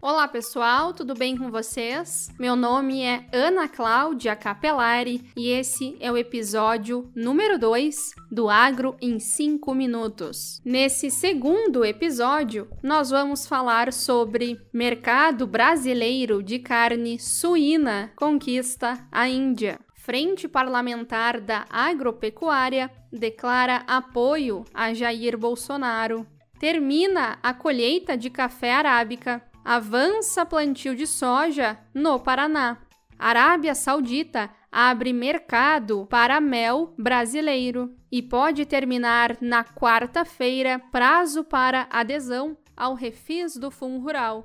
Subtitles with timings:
[0.00, 2.28] Olá pessoal, tudo bem com vocês?
[2.38, 8.96] Meu nome é Ana Cláudia Capelari e esse é o episódio número 2 do Agro
[9.00, 10.60] em 5 Minutos.
[10.64, 19.78] Nesse segundo episódio, nós vamos falar sobre mercado brasileiro de carne suína conquista a Índia.
[20.04, 26.26] Frente Parlamentar da Agropecuária declara apoio a Jair Bolsonaro.
[26.58, 32.78] Termina a colheita de café arábica avança plantio de soja no Paraná.
[33.16, 42.56] Arábia Saudita abre mercado para mel brasileiro e pode terminar na quarta-feira prazo para adesão
[42.76, 44.42] ao refis do Fundo Rural.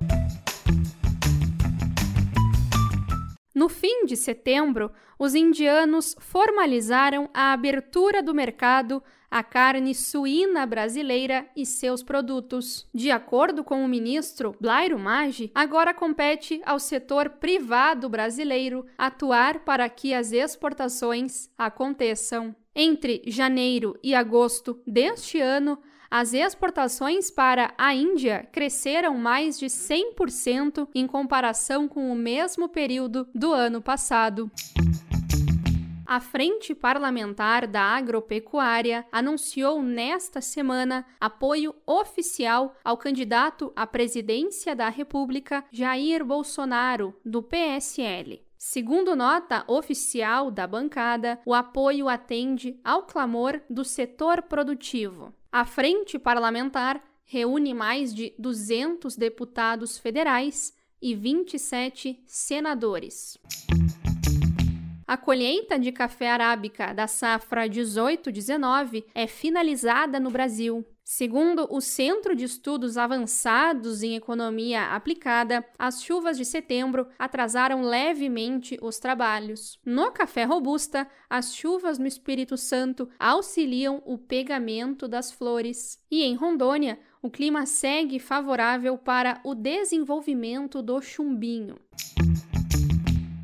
[3.58, 11.46] No fim de setembro, os indianos formalizaram a abertura do mercado à carne suína brasileira
[11.56, 12.88] e seus produtos.
[12.94, 19.88] De acordo com o ministro Blairo Maggi, agora compete ao setor privado brasileiro atuar para
[19.88, 22.54] que as exportações aconteçam.
[22.74, 25.78] Entre janeiro e agosto deste ano,
[26.10, 33.28] as exportações para a Índia cresceram mais de 100% em comparação com o mesmo período
[33.34, 34.50] do ano passado.
[36.08, 44.88] A Frente Parlamentar da Agropecuária anunciou nesta semana apoio oficial ao candidato à presidência da
[44.88, 48.42] República, Jair Bolsonaro, do PSL.
[48.56, 55.34] Segundo nota oficial da bancada, o apoio atende ao clamor do setor produtivo.
[55.52, 63.38] A Frente Parlamentar reúne mais de 200 deputados federais e 27 senadores.
[65.08, 70.84] A colheita de café arábica da safra 18-19 é finalizada no Brasil.
[71.02, 78.78] Segundo o Centro de Estudos Avançados em Economia Aplicada, as chuvas de setembro atrasaram levemente
[78.82, 79.80] os trabalhos.
[79.82, 85.98] No café robusta, as chuvas no Espírito Santo auxiliam o pegamento das flores.
[86.10, 91.76] E em Rondônia, o clima segue favorável para o desenvolvimento do chumbinho.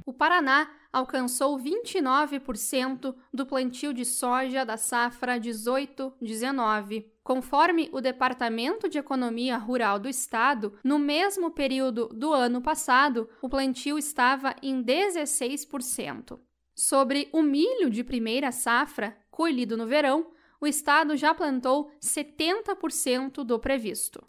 [0.04, 7.06] O Paraná alcançou 29% do plantio de soja da safra 18-19.
[7.24, 13.48] Conforme o Departamento de Economia Rural do Estado, no mesmo período do ano passado, o
[13.48, 16.38] plantio estava em 16%.
[16.76, 20.28] Sobre o milho de primeira safra, colhido no verão,
[20.60, 24.22] o estado já plantou 70% do previsto.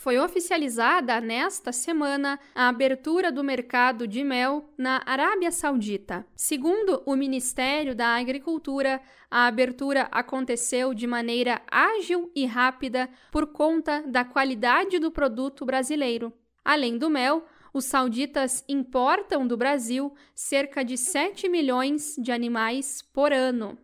[0.00, 6.26] Foi oficializada nesta semana a abertura do mercado de mel na Arábia Saudita.
[6.34, 8.98] Segundo o Ministério da Agricultura,
[9.30, 16.32] a abertura aconteceu de maneira ágil e rápida por conta da qualidade do produto brasileiro.
[16.64, 23.34] Além do mel, os sauditas importam do Brasil cerca de 7 milhões de animais por
[23.34, 23.76] ano.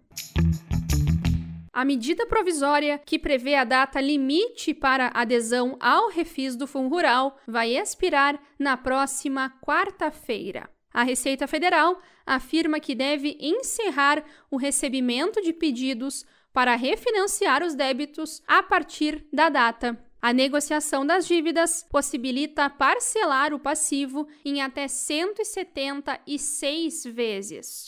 [1.77, 7.39] A medida provisória que prevê a data limite para adesão ao refis do Fundo Rural
[7.47, 10.71] vai expirar na próxima quarta-feira.
[10.91, 18.43] A Receita Federal afirma que deve encerrar o recebimento de pedidos para refinanciar os débitos
[18.49, 20.03] a partir da data.
[20.23, 27.87] A negociação das dívidas possibilita parcelar o passivo em até 176 vezes.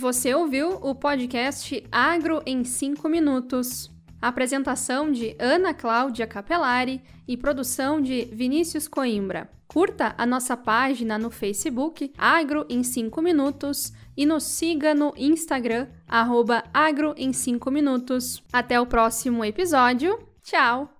[0.00, 3.90] Você ouviu o podcast Agro em 5 Minutos.
[4.18, 9.50] Apresentação de Ana Cláudia Capelari e produção de Vinícius Coimbra.
[9.68, 15.86] Curta a nossa página no Facebook Agro em 5 Minutos e nos siga no Instagram
[16.08, 18.42] arroba Agro em 5 Minutos.
[18.50, 20.18] Até o próximo episódio.
[20.42, 20.96] Tchau!